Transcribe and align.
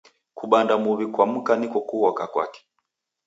Kubanda 0.37 0.73
muw'i 0.83 1.05
kwa 1.13 1.25
mka 1.31 1.53
niko 1.59 1.79
kughoka 1.87 2.23
kwape. 2.31 2.59